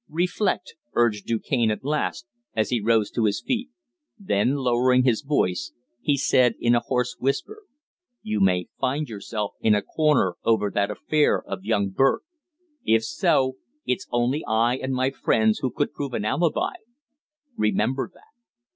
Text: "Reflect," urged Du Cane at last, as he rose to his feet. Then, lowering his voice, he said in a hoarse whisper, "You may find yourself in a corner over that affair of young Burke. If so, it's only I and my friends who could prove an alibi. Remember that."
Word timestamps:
"Reflect," 0.09 0.73
urged 0.93 1.27
Du 1.27 1.37
Cane 1.37 1.69
at 1.69 1.83
last, 1.85 2.25
as 2.55 2.71
he 2.71 2.81
rose 2.81 3.11
to 3.11 3.25
his 3.25 3.39
feet. 3.39 3.69
Then, 4.17 4.55
lowering 4.55 5.03
his 5.03 5.21
voice, 5.21 5.73
he 6.01 6.17
said 6.17 6.55
in 6.59 6.73
a 6.73 6.79
hoarse 6.79 7.17
whisper, 7.19 7.61
"You 8.23 8.39
may 8.39 8.67
find 8.79 9.07
yourself 9.07 9.53
in 9.59 9.75
a 9.75 9.83
corner 9.83 10.37
over 10.43 10.71
that 10.71 10.89
affair 10.89 11.43
of 11.43 11.65
young 11.65 11.91
Burke. 11.91 12.23
If 12.83 13.03
so, 13.03 13.57
it's 13.85 14.07
only 14.11 14.43
I 14.47 14.77
and 14.77 14.95
my 14.95 15.11
friends 15.11 15.59
who 15.59 15.69
could 15.69 15.93
prove 15.93 16.15
an 16.15 16.25
alibi. 16.25 16.73
Remember 17.55 18.09
that." 18.11 18.33